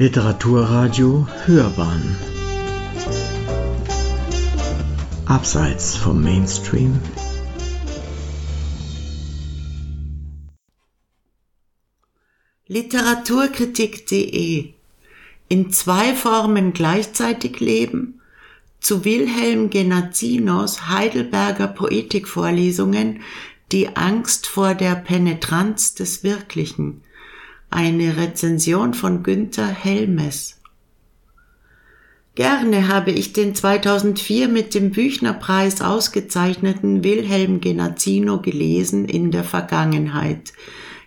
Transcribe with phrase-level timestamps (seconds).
[0.00, 2.16] Literaturradio Hörbahn.
[5.26, 7.00] Abseits vom Mainstream.
[12.68, 14.72] Literaturkritik.de
[15.48, 18.20] In zwei Formen gleichzeitig leben.
[18.78, 23.22] Zu Wilhelm Genazinos Heidelberger Poetikvorlesungen
[23.72, 27.02] Die Angst vor der Penetranz des Wirklichen
[27.70, 30.60] eine Rezension von Günther Helmes.
[32.34, 40.52] Gerne habe ich den 2004 mit dem Büchnerpreis ausgezeichneten Wilhelm Genazzino gelesen in der Vergangenheit,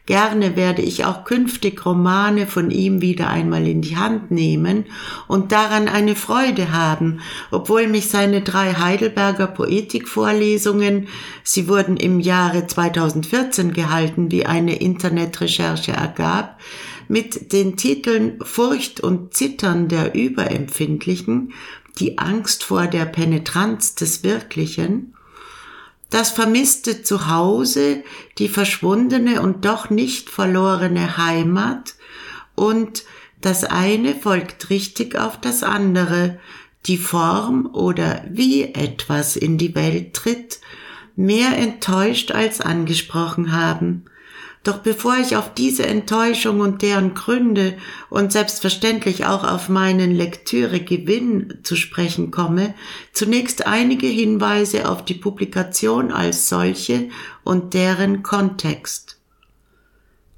[0.08, 4.86] Gerne werde ich auch künftig Romane von ihm wieder einmal in die Hand nehmen
[5.28, 11.08] und daran eine Freude haben, obwohl mich seine drei Heidelberger Poetikvorlesungen,
[11.44, 16.60] sie wurden im Jahre 2014 gehalten, wie eine Internetrecherche ergab,
[17.08, 21.54] mit den Titeln Furcht und Zittern der Überempfindlichen,
[22.00, 25.11] die Angst vor der Penetranz des Wirklichen
[26.12, 28.04] das vermisste Zuhause,
[28.38, 31.96] die verschwundene und doch nicht verlorene Heimat
[32.54, 33.04] und
[33.42, 36.40] das eine folgt richtig auf das andere,
[36.86, 40.60] die Form oder wie etwas in die Welt tritt,
[41.16, 44.06] mehr enttäuscht als angesprochen haben.
[44.64, 47.78] Doch bevor ich auf diese Enttäuschung und deren Gründe
[48.12, 52.76] und selbstverständlich auch auf meinen Lektüregewinn zu sprechen komme,
[53.12, 57.10] zunächst einige Hinweise auf die Publikation als solche
[57.44, 59.21] und deren Kontext.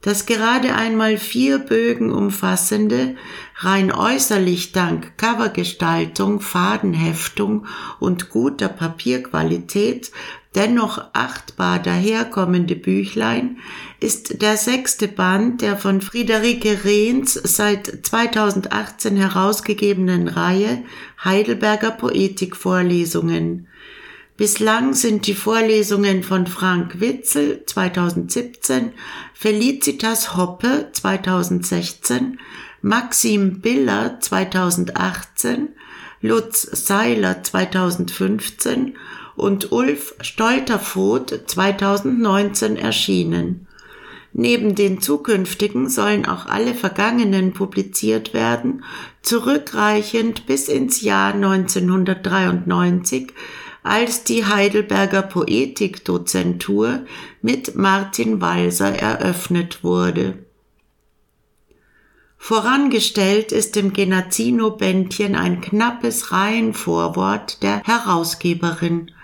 [0.04, 3.16] Das gerade einmal vier Bögen umfassende,
[3.56, 7.66] rein äußerlich dank Covergestaltung, Fadenheftung
[8.00, 10.12] und guter Papierqualität
[10.56, 13.58] dennoch achtbar daherkommende Büchlein
[14.00, 20.84] ist der sechste Band der von Friederike Rehns seit 2018 herausgegebenen Reihe
[21.24, 23.68] Heidelberger Poetikvorlesungen.
[24.36, 28.94] Bislang sind die Vorlesungen von Frank Witzel 2017,
[29.36, 32.40] Felicitas Hoppe 2016,
[32.82, 35.70] Maxim Biller 2018,
[36.22, 38.98] Lutz Seiler 2015
[39.36, 43.68] und Ulf Stolterfoth 2019 erschienen.
[44.36, 48.84] Neben den zukünftigen sollen auch alle vergangenen publiziert werden,
[49.22, 53.32] zurückreichend bis ins Jahr 1993,
[53.84, 57.06] als die Heidelberger Poetikdozentur
[57.42, 60.40] mit Martin Walser eröffnet wurde.
[62.38, 69.12] Vorangestellt ist im Genazzino-Bändchen ein knappes Reihenvorwort der Herausgeberin–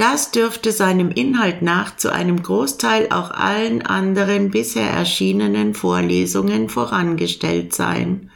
[0.00, 7.74] das dürfte seinem Inhalt nach zu einem Großteil auch allen anderen bisher erschienenen Vorlesungen vorangestellt
[7.74, 8.30] sein.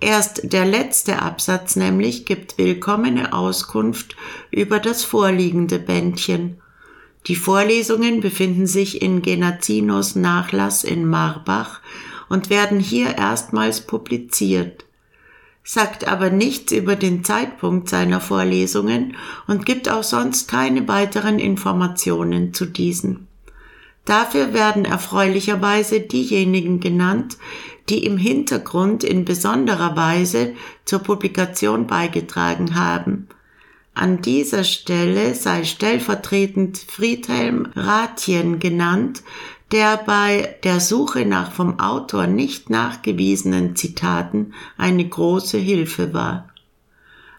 [0.00, 4.16] Erst der letzte Absatz nämlich gibt willkommene Auskunft
[4.50, 6.60] über das vorliegende Bändchen.
[7.26, 11.80] Die Vorlesungen befinden sich in Genazzinos Nachlass in Marbach
[12.28, 14.86] und werden hier erstmals publiziert
[15.66, 19.16] sagt aber nichts über den Zeitpunkt seiner Vorlesungen
[19.48, 23.26] und gibt auch sonst keine weiteren Informationen zu diesen.
[24.04, 27.36] Dafür werden erfreulicherweise diejenigen genannt,
[27.88, 30.54] die im Hintergrund in besonderer Weise
[30.84, 33.28] zur Publikation beigetragen haben.
[33.94, 39.22] An dieser Stelle sei stellvertretend Friedhelm Rathjen genannt,
[39.72, 46.48] der bei der Suche nach vom Autor nicht nachgewiesenen Zitaten eine große Hilfe war.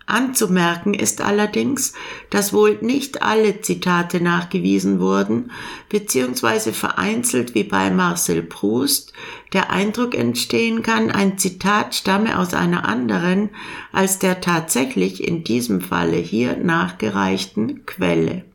[0.07, 1.91] Anzumerken ist allerdings,
[2.29, 5.51] dass wohl nicht alle Zitate nachgewiesen wurden,
[5.89, 9.11] beziehungsweise vereinzelt wie bei Marcel Proust
[9.51, 13.49] der Eindruck entstehen kann, ein Zitat stamme aus einer anderen
[13.91, 18.45] als der tatsächlich in diesem Falle hier nachgereichten Quelle.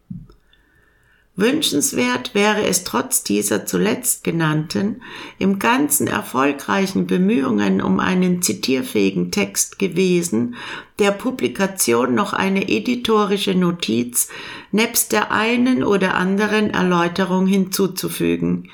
[1.42, 5.02] Wünschenswert wäre es trotz dieser zuletzt genannten,
[5.38, 10.54] im ganzen erfolgreichen Bemühungen um einen zitierfähigen Text gewesen,
[11.00, 14.28] der Publikation noch eine editorische Notiz
[14.70, 18.70] nebst der einen oder anderen Erläuterung hinzuzufügen.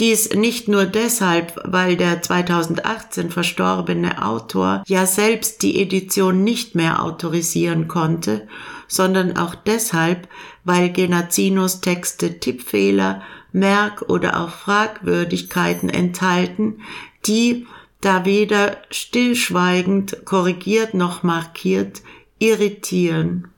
[0.00, 7.02] Dies nicht nur deshalb, weil der 2018 verstorbene Autor ja selbst die Edition nicht mehr
[7.02, 8.48] autorisieren konnte,
[8.88, 10.28] sondern auch deshalb,
[10.64, 13.22] weil Genazzinos Texte Tippfehler,
[13.52, 16.80] Merk- oder auch Fragwürdigkeiten enthalten,
[17.26, 17.66] die,
[18.00, 22.02] da weder stillschweigend korrigiert noch markiert,
[22.38, 23.48] irritieren.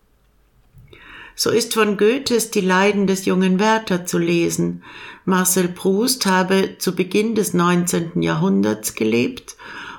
[1.34, 4.82] So ist von Goethes Die Leiden des jungen Werther zu lesen.
[5.24, 8.22] Marcel Proust habe zu Beginn des 19.
[8.22, 9.56] Jahrhunderts gelebt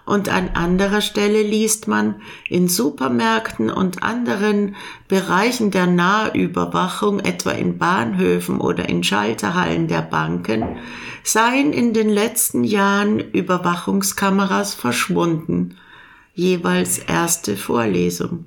[0.07, 4.75] und an anderer Stelle liest man, in Supermärkten und anderen
[5.09, 10.77] Bereichen der Nahüberwachung, etwa in Bahnhöfen oder in Schalterhallen der Banken,
[11.23, 15.75] seien in den letzten Jahren Überwachungskameras verschwunden.
[16.33, 18.45] Jeweils erste Vorlesung.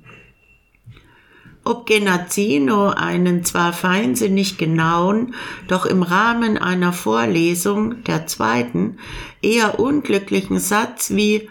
[1.63, 5.35] Ob Genazzino einen zwar feinsinnig genauen,
[5.69, 8.99] doch im Rahmen einer Vorlesung, der zweiten,
[9.43, 11.51] eher unglücklichen Satz wie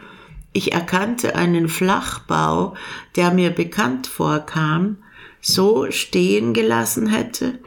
[0.52, 2.74] ich erkannte einen Flachbau,
[3.16, 4.98] der mir bekannt vorkam,
[5.42, 7.60] so stehen gelassen hätte?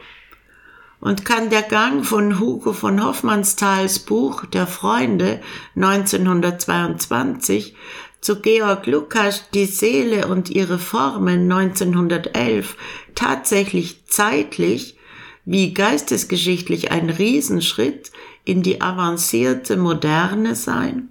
[1.00, 5.40] Und kann der Gang von Hugo von Hoffmannsthals Buch Der Freunde
[5.74, 7.74] 1922
[8.22, 12.76] zu Georg Lukas Die Seele und ihre Formen 1911
[13.16, 14.96] tatsächlich zeitlich
[15.44, 18.12] wie geistesgeschichtlich ein Riesenschritt
[18.44, 21.08] in die avancierte Moderne sein?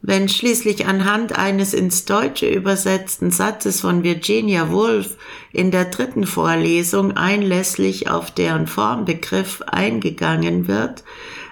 [0.00, 5.16] Wenn schließlich anhand eines ins Deutsche übersetzten Satzes von Virginia Woolf
[5.52, 11.02] in der dritten Vorlesung einlässlich auf deren Formbegriff eingegangen wird,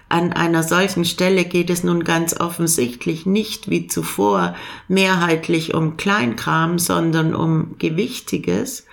[0.08, 4.54] an einer solchen Stelle geht es nun ganz offensichtlich nicht wie zuvor
[4.88, 8.86] mehrheitlich um Kleinkram, sondern um Gewichtiges,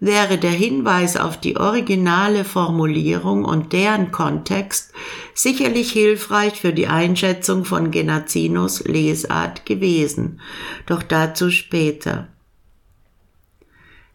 [0.00, 4.92] wäre der Hinweis auf die originale Formulierung und deren Kontext
[5.34, 10.40] sicherlich hilfreich für die Einschätzung von Genazzinos Lesart gewesen,
[10.86, 12.28] doch dazu später.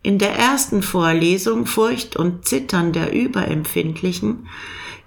[0.03, 4.47] In der ersten Vorlesung Furcht und Zittern der Überempfindlichen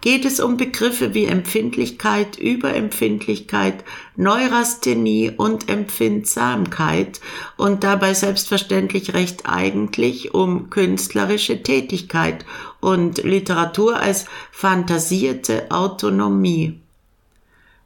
[0.01, 3.83] geht es um Begriffe wie Empfindlichkeit, Überempfindlichkeit,
[4.15, 7.21] Neurasthenie und Empfindsamkeit
[7.57, 12.45] und dabei selbstverständlich recht eigentlich um künstlerische Tätigkeit
[12.81, 16.79] und Literatur als fantasierte Autonomie.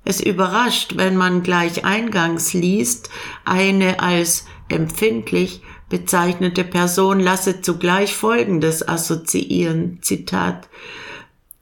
[0.05, 3.09] Es überrascht, wenn man gleich eingangs liest,
[3.47, 10.69] eine als empfindlich bezeichnete Person lasse zugleich Folgendes assoziieren, Zitat,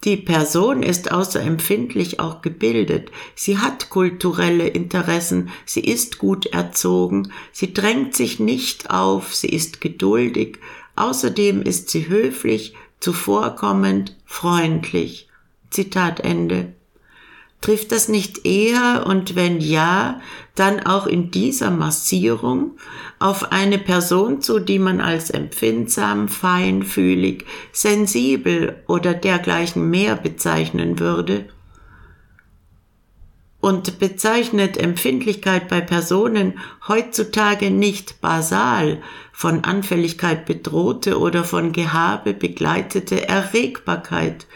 [0.06, 3.10] die Person ist außerempfindlich auch gebildet.
[3.34, 5.50] Sie hat kulturelle Interessen.
[5.64, 7.32] Sie ist gut erzogen.
[7.50, 9.34] Sie drängt sich nicht auf.
[9.34, 10.60] Sie ist geduldig.
[10.94, 15.28] Außerdem ist sie höflich, zuvorkommend, freundlich.
[15.70, 16.75] Zitat Ende.
[17.60, 20.20] Trifft das nicht eher und wenn ja,
[20.54, 22.76] dann auch in dieser Massierung
[23.18, 31.46] auf eine Person zu, die man als empfindsam, feinfühlig, sensibel oder dergleichen mehr bezeichnen würde?
[33.60, 39.02] Und bezeichnet Empfindlichkeit bei Personen heutzutage nicht basal
[39.32, 44.46] von Anfälligkeit bedrohte oder von Gehabe begleitete Erregbarkeit,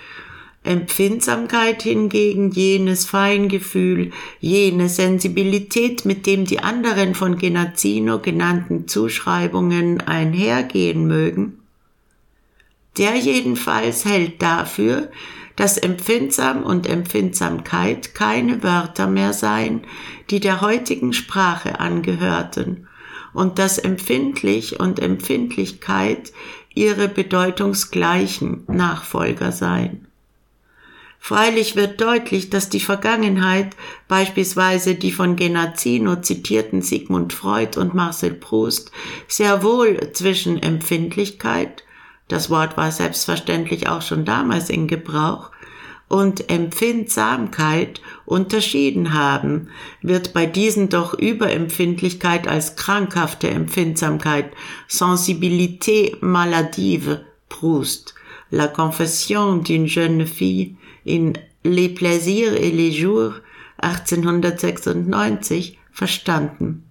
[0.63, 4.11] Empfindsamkeit hingegen jenes Feingefühl,
[4.41, 11.59] jene Sensibilität, mit dem die anderen von Genazzino genannten Zuschreibungen einhergehen mögen?
[12.99, 15.11] Der jedenfalls hält dafür,
[15.57, 19.83] dass Empfindsam und Empfindsamkeit keine Wörter mehr seien,
[20.29, 22.87] die der heutigen Sprache angehörten,
[23.33, 26.33] und dass empfindlich und Empfindlichkeit
[26.75, 30.10] ihre bedeutungsgleichen Nachfolger seien.
[31.23, 33.77] Freilich wird deutlich, dass die Vergangenheit,
[34.09, 38.91] beispielsweise die von Genazzino zitierten Sigmund Freud und Marcel Proust,
[39.29, 41.85] sehr wohl zwischen Empfindlichkeit,
[42.27, 45.51] das Wort war selbstverständlich auch schon damals in Gebrauch,
[46.09, 49.69] und Empfindsamkeit unterschieden haben,
[50.03, 54.53] wird bei diesen doch Überempfindlichkeit als krankhafte Empfindsamkeit,
[54.89, 58.15] Sensibilité maladive, Proust,
[58.51, 61.33] La Confession d'une jeune fille, in
[61.65, 63.35] Les Plaisirs et les Jours
[63.79, 66.85] 1896 verstanden.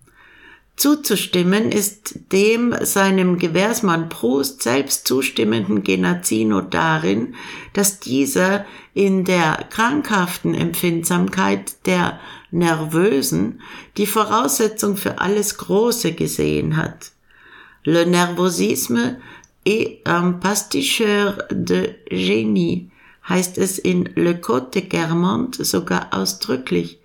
[0.79, 7.35] Zuzustimmen ist dem seinem Gewährsmann Proust selbst zustimmenden Genazzino darin,
[7.73, 12.17] dass dieser in der krankhaften Empfindsamkeit der
[12.51, 13.59] Nervösen
[13.97, 17.11] die Voraussetzung für alles Große gesehen hat.
[17.83, 19.17] Le nervosisme
[19.65, 22.89] est un pasticheur de génie,
[23.29, 26.99] heißt es in Le Code de Guermantes sogar ausdrücklich.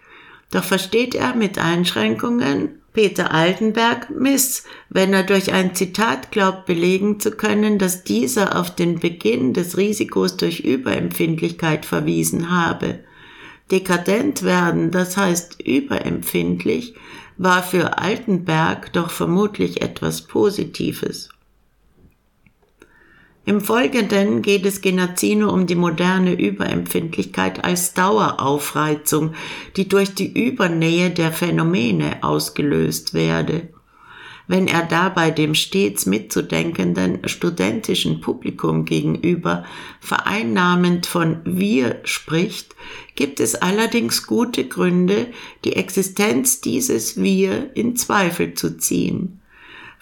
[0.51, 7.19] Doch versteht er mit Einschränkungen Peter Altenberg Miss, wenn er durch ein Zitat glaubt belegen
[7.19, 13.01] zu können, dass dieser auf den Beginn des Risikos durch Überempfindlichkeit verwiesen habe.
[13.73, 16.95] Dekadent werden, das heißt überempfindlich,
[17.37, 21.31] war für Altenberg doch vermutlich etwas Positives.
[23.47, 29.35] Im Folgenden geht es Genazzino um die moderne Überempfindlichkeit als Daueraufreizung,
[29.77, 33.69] die durch die Übernähe der Phänomene ausgelöst werde.
[34.47, 39.65] Wenn er dabei dem stets mitzudenkenden studentischen Publikum gegenüber
[40.01, 42.75] vereinnahmend von wir spricht,
[43.15, 45.29] gibt es allerdings gute Gründe,
[45.65, 49.41] die Existenz dieses wir in Zweifel zu ziehen.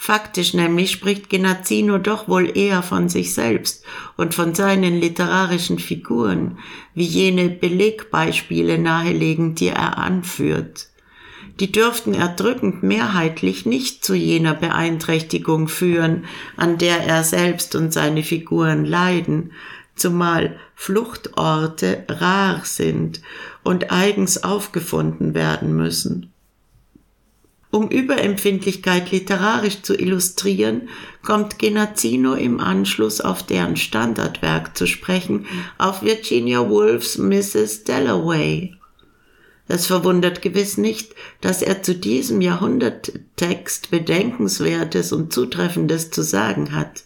[0.04, 3.84] Faktisch nämlich spricht Genazzino doch wohl eher von sich selbst
[4.16, 6.58] und von seinen literarischen Figuren,
[6.92, 10.88] wie jene Belegbeispiele nahelegen, die er anführt.
[11.60, 16.24] Die dürften erdrückend mehrheitlich nicht zu jener Beeinträchtigung führen,
[16.56, 19.52] an der er selbst und seine Figuren leiden,
[19.94, 23.22] zumal Fluchtorte rar sind
[23.62, 26.31] und eigens aufgefunden werden müssen.
[27.72, 30.90] Um Überempfindlichkeit literarisch zu illustrieren,
[31.24, 35.46] kommt Genazzino im Anschluss auf deren Standardwerk zu sprechen,
[35.78, 37.84] auf Virginia Woolfs Mrs.
[37.84, 38.74] Dalloway.
[39.68, 47.04] Es verwundert gewiss nicht, dass er zu diesem Jahrhunderttext Bedenkenswertes und Zutreffendes zu sagen hat.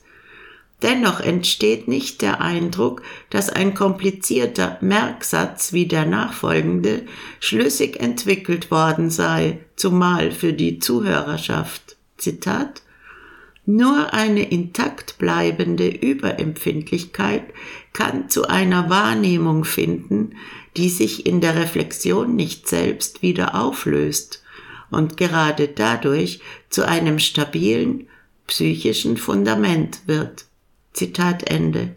[0.82, 7.02] Dennoch entsteht nicht der Eindruck, dass ein komplizierter Merksatz wie der nachfolgende
[7.38, 11.96] schlüssig entwickelt worden sei, zumal für die Zuhörerschaft.
[12.16, 12.82] Zitat
[13.66, 17.42] nur eine intakt bleibende Überempfindlichkeit
[17.92, 20.36] kann zu einer Wahrnehmung finden,
[20.76, 24.44] die sich in der Reflexion nicht selbst wieder auflöst
[24.90, 26.40] und gerade dadurch
[26.70, 28.06] zu einem stabilen
[28.46, 30.44] psychischen Fundament wird.
[30.92, 31.96] Zitat Ende.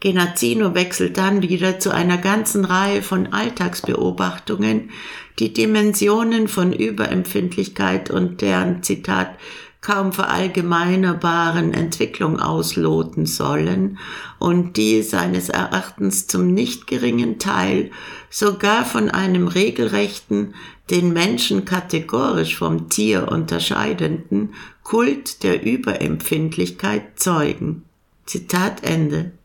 [0.00, 4.90] Genazzino wechselt dann wieder zu einer ganzen Reihe von Alltagsbeobachtungen,
[5.38, 9.36] die Dimensionen von Überempfindlichkeit und deren Zitat
[9.80, 13.98] kaum verallgemeinerbaren Entwicklung ausloten sollen
[14.40, 17.92] und die seines Erachtens zum nicht geringen Teil
[18.28, 20.54] sogar von einem regelrechten,
[20.90, 27.84] den Menschen kategorisch vom Tier unterscheidenden Kult der Überempfindlichkeit zeugen.
[28.26, 29.37] Zitat Ende.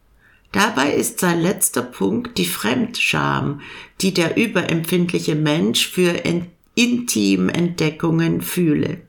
[0.53, 3.61] Dabei ist sein letzter Punkt die Fremdscham,
[4.01, 6.13] die der überempfindliche Mensch für
[6.75, 9.01] Intimentdeckungen fühle.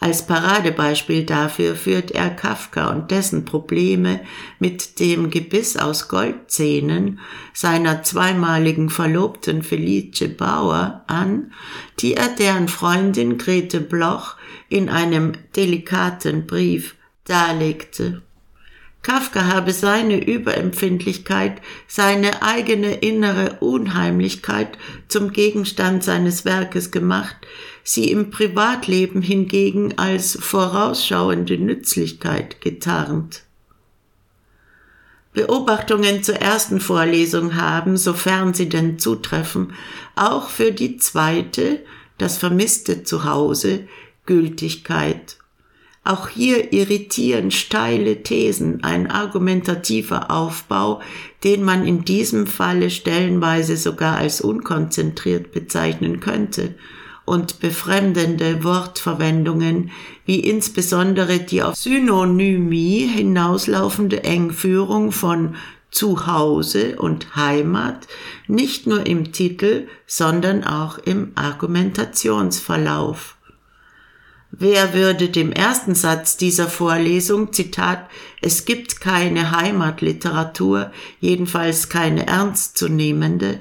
[0.00, 4.20] Als Paradebeispiel dafür führt er Kafka und dessen Probleme
[4.58, 7.20] mit dem Gebiss aus Goldzähnen
[7.54, 11.52] seiner zweimaligen Verlobten Felice Bauer an,
[12.00, 14.36] die er deren Freundin Grete Bloch
[14.68, 18.25] in einem delikaten Brief darlegte.
[19.06, 27.36] Kafka habe seine Überempfindlichkeit, seine eigene innere Unheimlichkeit zum Gegenstand seines Werkes gemacht,
[27.84, 33.44] sie im Privatleben hingegen als vorausschauende Nützlichkeit getarnt.
[35.32, 39.74] Beobachtungen zur ersten Vorlesung haben, sofern sie denn zutreffen,
[40.16, 41.78] auch für die zweite,
[42.18, 43.86] das vermisste Zuhause,
[44.24, 45.38] Gültigkeit.
[46.06, 51.00] Auch hier irritieren steile Thesen, ein argumentativer Aufbau,
[51.42, 56.76] den man in diesem Falle stellenweise sogar als unkonzentriert bezeichnen könnte,
[57.24, 59.90] und befremdende Wortverwendungen,
[60.24, 65.56] wie insbesondere die auf Synonymie hinauslaufende Engführung von
[65.90, 68.06] Zuhause und Heimat
[68.46, 73.35] nicht nur im Titel, sondern auch im Argumentationsverlauf.
[74.58, 78.08] Wer würde dem ersten Satz dieser Vorlesung, Zitat,
[78.40, 83.60] es gibt keine Heimatliteratur, jedenfalls keine ernstzunehmende,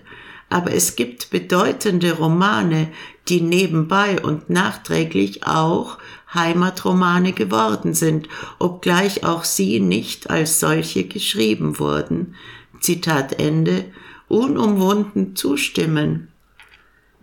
[0.49, 2.87] aber es gibt bedeutende Romane,
[3.27, 5.97] die nebenbei und nachträglich auch
[6.33, 12.35] Heimatromane geworden sind, obgleich auch sie nicht als solche geschrieben wurden.
[12.79, 13.83] Zitat Ende,
[14.29, 16.29] unumwunden zustimmen.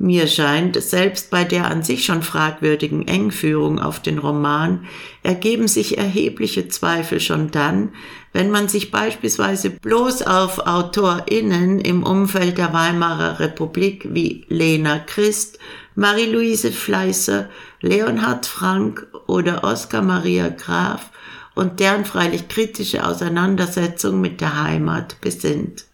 [0.03, 4.85] Mir scheint, selbst bei der an sich schon fragwürdigen Engführung auf den Roman
[5.23, 7.91] ergeben sich erhebliche Zweifel schon dann,
[8.33, 15.61] wenn man sich beispielsweise bloß auf AutorInnen im Umfeld der Weimarer Republik wie Lena Christ,
[15.95, 17.49] Marie-Louise Fleißer,
[17.81, 21.11] Leonhard Frank oder Oskar Maria Graf
[21.55, 25.85] und deren freilich kritische Auseinandersetzung mit der Heimat besinnt.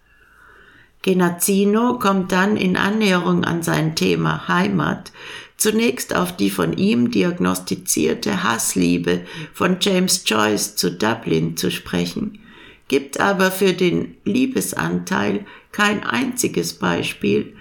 [1.02, 5.12] Genazzino kommt dann in Annäherung an sein Thema Heimat
[5.57, 12.38] zunächst auf die von ihm diagnostizierte Hassliebe von James Joyce zu Dublin zu sprechen,
[12.87, 17.55] gibt aber für den Liebesanteil kein einziges Beispiel,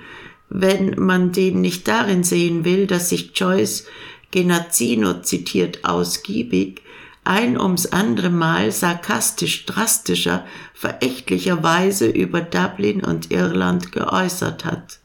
[0.50, 3.86] wenn man den nicht darin sehen will, dass sich Joyce
[4.32, 6.82] Genazzino zitiert ausgiebig
[7.28, 15.00] ein ums andere Mal sarkastisch drastischer, verächtlicher Weise über Dublin und Irland geäußert hat.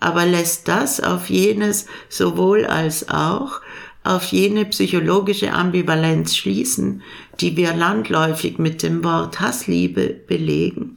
[0.00, 3.60] Aber lässt das auf jenes sowohl als auch
[4.02, 7.02] auf jene psychologische Ambivalenz schließen,
[7.38, 10.96] die wir landläufig mit dem Wort Hassliebe belegen?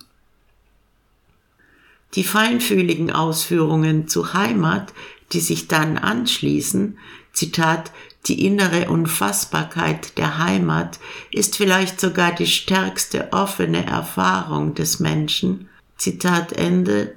[2.15, 4.93] Die feinfühligen Ausführungen zu Heimat,
[5.33, 6.97] die sich dann anschließen,
[7.33, 7.91] Zitat,
[8.25, 10.99] die innere Unfassbarkeit der Heimat
[11.31, 15.69] ist vielleicht sogar die stärkste offene Erfahrung des Menschen.
[15.97, 17.15] Zitat Ende.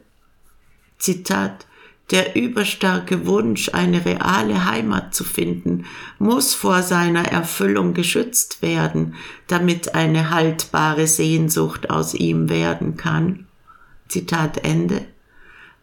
[0.99, 1.67] Zitat
[2.11, 5.87] der überstarke Wunsch, eine reale Heimat zu finden,
[6.19, 9.17] muss vor seiner Erfüllung geschützt werden,
[9.49, 13.47] damit eine haltbare Sehnsucht aus ihm werden kann.
[14.09, 15.05] Zitat Ende.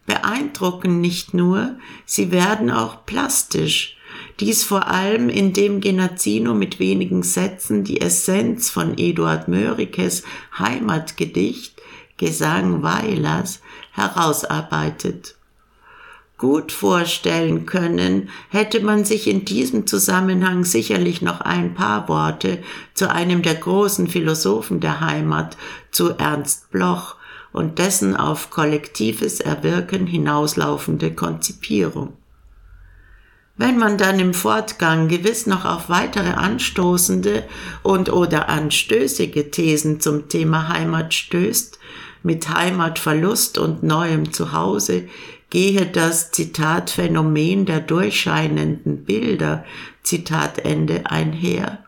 [0.06, 1.76] Beeindrucken nicht nur,
[2.06, 3.93] sie werden auch plastisch.
[4.40, 10.22] Dies vor allem, indem Genazzino mit wenigen Sätzen die Essenz von Eduard Mörikes
[10.58, 11.80] Heimatgedicht
[12.16, 13.60] Gesang Weilers
[13.92, 15.34] herausarbeitet
[16.44, 23.10] gut vorstellen können, hätte man sich in diesem Zusammenhang sicherlich noch ein paar Worte zu
[23.10, 25.56] einem der großen Philosophen der Heimat,
[25.90, 27.16] zu Ernst Bloch
[27.52, 32.14] und dessen auf kollektives Erwirken hinauslaufende Konzipierung.
[33.56, 37.44] Wenn man dann im Fortgang gewiss noch auf weitere anstoßende
[37.84, 41.78] und oder anstößige Thesen zum Thema Heimat stößt,
[42.24, 45.04] mit Heimatverlust und neuem Zuhause,
[45.50, 49.64] gehe das Zitat Phänomen der durchscheinenden Bilder,
[50.02, 51.84] Zitat Ende, einher.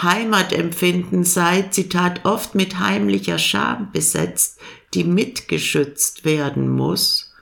[0.00, 4.60] Heimatempfinden sei, Zitat, oft mit heimlicher Scham besetzt,
[4.92, 7.32] die mitgeschützt werden muss.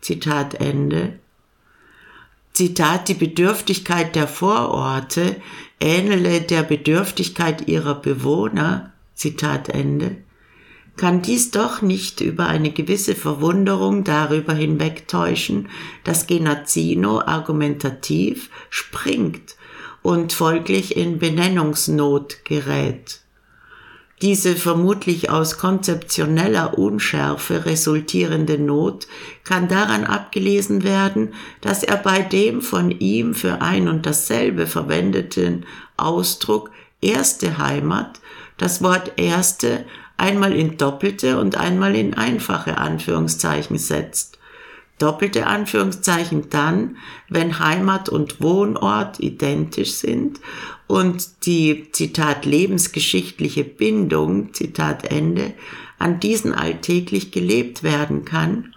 [0.00, 1.18] Zitat Ende.
[2.60, 5.36] Zitat, die Bedürftigkeit der Vororte
[5.80, 8.92] ähnele der Bedürftigkeit ihrer Bewohner.
[9.14, 10.18] Zitat Ende
[10.98, 15.70] kann dies doch nicht über eine gewisse Verwunderung darüber hinwegtäuschen,
[16.04, 19.56] dass Genazzino argumentativ springt
[20.02, 23.22] und folglich in Benennungsnot gerät.
[24.22, 29.06] Diese vermutlich aus konzeptioneller Unschärfe resultierende Not
[29.44, 35.64] kann daran abgelesen werden, dass er bei dem von ihm für ein und dasselbe verwendeten
[35.96, 38.20] Ausdruck erste Heimat
[38.58, 39.86] das Wort erste
[40.18, 44.39] einmal in doppelte und einmal in einfache Anführungszeichen setzt.
[45.00, 46.96] Doppelte Anführungszeichen dann,
[47.28, 50.40] wenn Heimat und Wohnort identisch sind.
[50.86, 55.54] Und die, Zitat, lebensgeschichtliche Bindung, Zitat Ende,
[55.98, 58.74] an diesen alltäglich gelebt werden kann.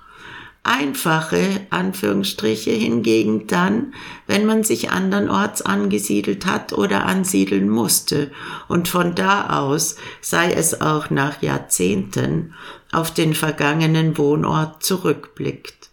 [0.66, 3.94] Einfache Anführungsstriche hingegen dann,
[4.28, 8.32] wenn man sich andernorts angesiedelt hat oder ansiedeln musste.
[8.70, 12.54] Und von da aus, sei es auch nach Jahrzehnten,
[12.94, 15.90] auf den vergangenen Wohnort zurückblickt.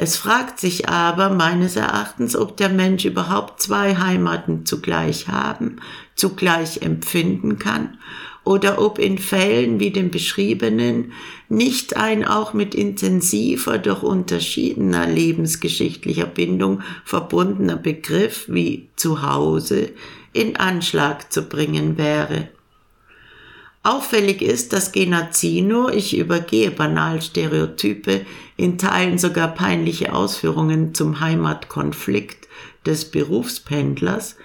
[0.00, 5.80] Es fragt sich aber meines Erachtens, ob der Mensch überhaupt zwei Heimaten zugleich haben,
[6.14, 7.98] zugleich empfinden kann
[8.44, 11.12] oder ob in Fällen wie dem beschriebenen
[11.48, 19.90] nicht ein auch mit intensiver, doch unterschiedener lebensgeschichtlicher Bindung verbundener Begriff wie Zuhause
[20.32, 22.50] in Anschlag zu bringen wäre.
[23.88, 28.26] Auffällig ist, dass Genazzino, ich übergehe banal Stereotype,
[28.58, 32.48] in Teilen sogar peinliche Ausführungen zum Heimatkonflikt
[32.84, 34.36] des Berufspendlers,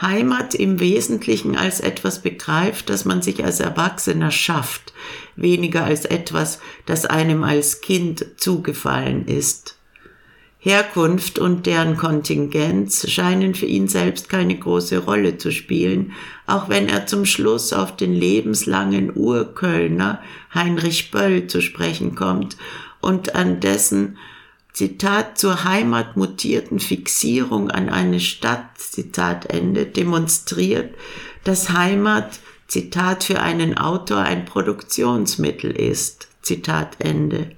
[0.00, 4.92] Heimat im Wesentlichen als etwas begreift, das man sich als Erwachsener schafft,
[5.34, 9.73] weniger als etwas, das einem als Kind zugefallen ist.
[10.64, 16.12] Herkunft und deren Kontingenz scheinen für ihn selbst keine große Rolle zu spielen,
[16.46, 20.22] auch wenn er zum Schluss auf den lebenslangen Urkölner
[20.54, 22.56] Heinrich Böll zu sprechen kommt
[23.02, 24.16] und an dessen
[24.72, 30.94] Zitat, zur Heimat mutierten Fixierung an eine Stadt, Zitat Ende, demonstriert,
[31.44, 37.50] dass Heimat, Zitat, für einen Autor ein Produktionsmittel ist, Zitat Ende.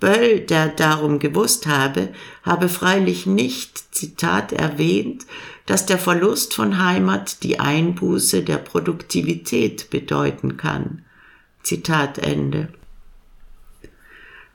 [0.00, 2.08] Böll, der darum gewusst habe,
[2.42, 5.26] habe freilich nicht, Zitat, erwähnt,
[5.66, 11.04] dass der Verlust von Heimat die Einbuße der Produktivität bedeuten kann.
[11.62, 12.68] Zitat Ende.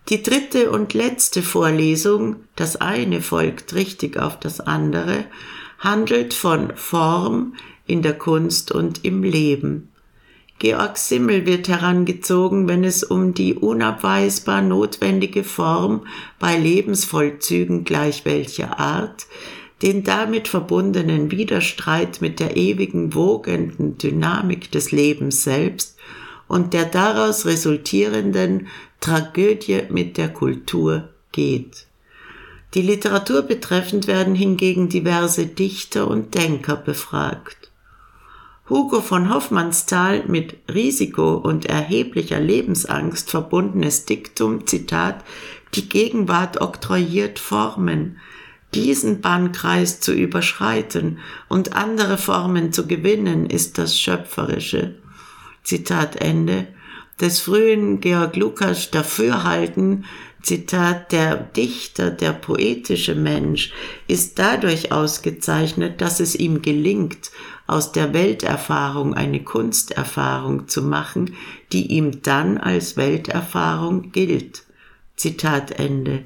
[0.10, 5.26] Die dritte und letzte Vorlesung, das eine folgt richtig auf das andere,
[5.80, 7.56] handelt von Form
[7.88, 9.90] in der Kunst und im Leben.
[10.58, 16.08] Georg Simmel wird herangezogen, wenn es um die unabweisbar notwendige Form
[16.40, 19.28] bei Lebensvollzügen gleich welcher Art,
[19.82, 25.98] den damit verbundenen Widerstreit mit der ewigen wogenden Dynamik des Lebens selbst
[26.48, 28.68] und der daraus resultierenden
[29.02, 31.88] Tragödie mit der Kultur geht.
[32.74, 37.65] Die Literatur betreffend werden hingegen diverse Dichter und Denker befragt.
[38.68, 45.24] Hugo von Hoffmannsthal mit Risiko und erheblicher Lebensangst verbundenes Diktum, Zitat,
[45.76, 48.18] die Gegenwart oktroyiert Formen,
[48.74, 54.96] diesen Bannkreis zu überschreiten und andere Formen zu gewinnen, ist das Schöpferische.
[55.64, 56.68] Zitat Ende.
[57.22, 60.04] Des frühen Georg Lukas Dafürhalten,
[60.42, 63.72] Zitat, der Dichter, der poetische Mensch
[64.08, 67.32] ist dadurch ausgezeichnet, dass es ihm gelingt,
[67.68, 71.36] aus der Welterfahrung eine Kunsterfahrung zu machen,
[71.72, 74.64] die ihm dann als Welterfahrung gilt.
[75.16, 76.26] Zitat Ende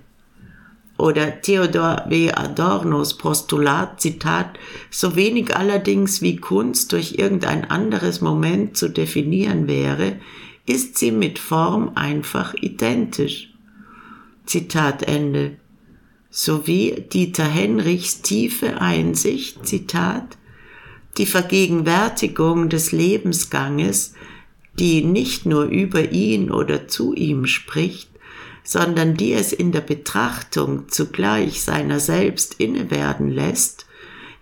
[1.00, 2.32] oder Theodor W.
[2.34, 4.60] Adornos Postulat, Zitat,
[4.92, 10.18] so wenig allerdings wie Kunst durch irgendein anderes Moment zu definieren wäre,
[10.66, 13.54] ist sie mit Form einfach identisch.
[14.46, 15.58] Zitat Ende.
[16.30, 20.38] Sowie Dieter Henrichs tiefe Einsicht, Zitat,
[21.20, 24.14] die Vergegenwärtigung des Lebensganges,
[24.80, 28.10] die nicht nur über ihn oder zu ihm spricht,
[28.64, 33.86] sondern die es in der Betrachtung zugleich seiner selbst inne werden lässt,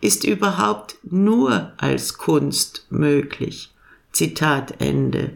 [0.02, 3.72] ist überhaupt nur als Kunst möglich.
[4.12, 5.32] Zitat Ende.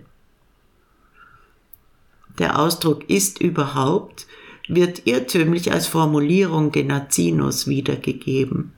[2.38, 4.27] Der Ausdruck ist überhaupt
[4.67, 8.73] wird irrtümlich als Formulierung Genazinos wiedergegeben.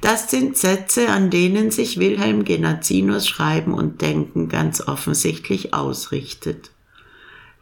[0.00, 6.70] Das sind Sätze, an denen sich Wilhelm Genazinos Schreiben und Denken ganz offensichtlich ausrichtet.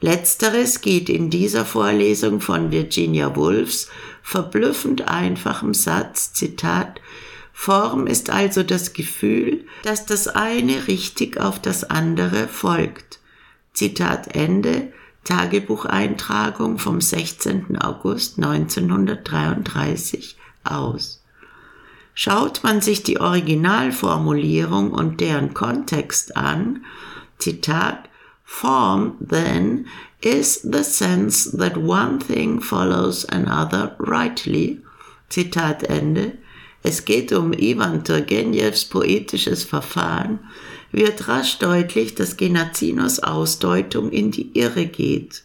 [0.00, 3.90] Letzteres geht in dieser Vorlesung von Virginia Woolfs
[4.22, 7.00] verblüffend einfachem Satz, Zitat,
[7.52, 13.18] Form ist also das Gefühl, dass das eine richtig auf das andere folgt.
[13.74, 17.78] Zitat Ende, Tagebucheintragung vom 16.
[17.78, 21.22] August 1933 aus.
[22.22, 26.84] Schaut man sich die Originalformulierung und deren Kontext an,
[27.38, 28.10] Zitat,
[28.44, 29.86] Form, then,
[30.20, 34.82] is the sense that one thing follows another rightly.
[35.30, 36.36] Zitat Ende.
[36.82, 40.40] Es geht um Ivan Turgenjevs poetisches Verfahren,
[40.92, 45.42] wird rasch deutlich, dass Genazinos Ausdeutung in die Irre geht.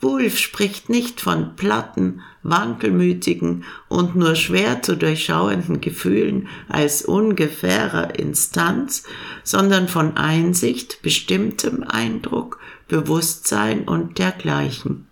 [0.00, 9.04] Wulf spricht nicht von platten, wankelmütigen und nur schwer zu durchschauenden Gefühlen als ungefährer Instanz,
[9.44, 12.58] sondern von Einsicht, bestimmtem Eindruck,
[12.88, 15.06] Bewusstsein und dergleichen.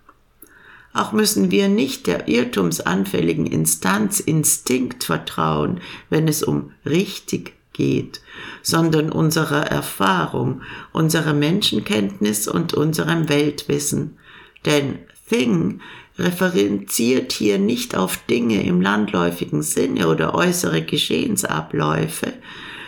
[0.95, 8.23] Auch müssen wir nicht der irrtumsanfälligen Instanz Instinkt vertrauen, wenn es um richtig geht,
[8.63, 14.19] sondern unserer Erfahrung, unserer Menschenkenntnis und unserem Weltwissen,
[14.65, 15.81] denn Thing
[16.19, 22.33] referenziert hier nicht auf Dinge im landläufigen Sinne oder äußere Geschehensabläufe,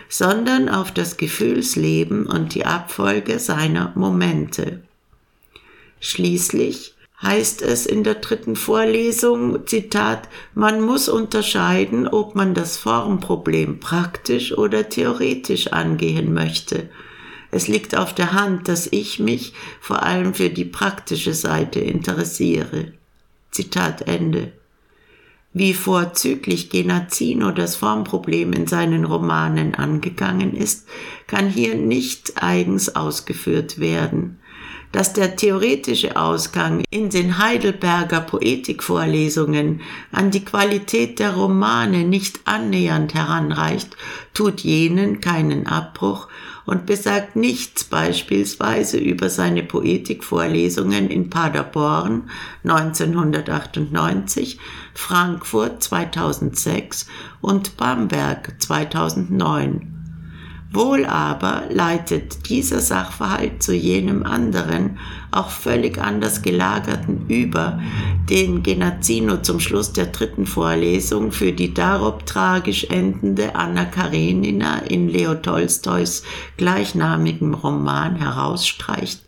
[0.09, 4.83] sondern auf das Gefühlsleben und die Abfolge seiner Momente.
[6.01, 13.79] Schließlich heißt es in der dritten Vorlesung, Zitat, man muss unterscheiden, ob man das Formproblem
[13.79, 16.89] praktisch oder theoretisch angehen möchte
[17.51, 22.93] es liegt auf der Hand, dass ich mich vor allem für die praktische Seite interessiere.
[23.51, 24.53] Zitat Ende.
[25.53, 30.87] Wie vorzüglich Genazzino das Formproblem in seinen Romanen angegangen ist,
[31.27, 34.41] kann hier nicht eigens ausgeführt werden
[34.93, 43.15] dass der theoretische Ausgang in den Heidelberger Poetikvorlesungen an die Qualität der Romane nicht annähernd
[43.15, 43.97] heranreicht,
[44.35, 46.29] tut jenen keinen Abbruch
[46.71, 52.31] und besagt nichts beispielsweise über seine Poetikvorlesungen in Paderborn
[52.63, 54.61] 1998,
[54.95, 57.09] Frankfurt 2006
[57.41, 60.01] und Bamberg 2009.
[60.71, 65.01] Wohl aber leitet dieser Sachverhalt zu jenem anderen,
[65.31, 67.81] auch völlig anders gelagerten über,
[68.29, 75.09] den Genazzino zum Schluss der dritten Vorlesung für die darob tragisch endende Anna Karenina in
[75.09, 76.23] Leo Tolstois
[76.57, 79.21] gleichnamigem Roman herausstreicht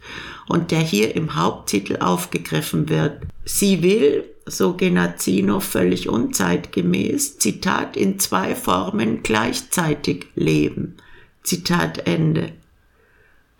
[0.48, 3.20] und der hier im Haupttitel aufgegriffen wird.
[3.44, 10.96] Sie will, so Genazzino völlig unzeitgemäß, Zitat in zwei Formen gleichzeitig leben–
[11.42, 12.52] Zitat Ende.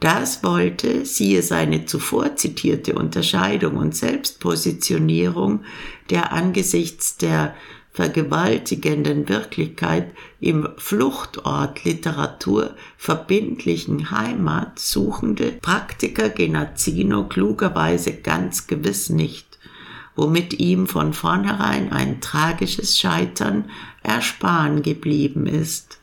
[0.03, 5.63] Das wollte, siehe seine zuvor zitierte Unterscheidung und Selbstpositionierung,
[6.11, 7.55] der angesichts der
[7.93, 19.61] vergewaltigenden Wirklichkeit im Fluchtort Literatur verbindlichen Heimat suchende Praktiker Genazzino klugerweise ganz gewiss nicht,
[20.17, 23.71] womit ihm von vornherein ein tragisches Scheitern
[24.03, 26.01] ersparen geblieben ist.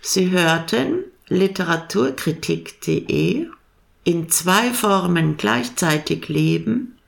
[0.00, 3.48] Sie hörten literaturkritik.de
[4.02, 6.98] in zwei Formen gleichzeitig leben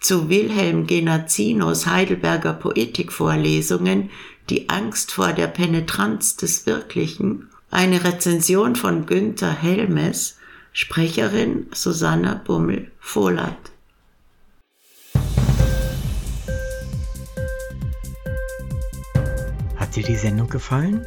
[0.00, 4.08] zu Wilhelm Genazzinos Heidelberger Poetikvorlesungen
[4.50, 10.36] Die Angst vor der Penetranz des Wirklichen, eine Rezension von Günther Helmes,
[10.72, 13.56] Sprecherin Susanna Bummel-Volat.
[19.76, 21.06] Hat dir die Sendung gefallen?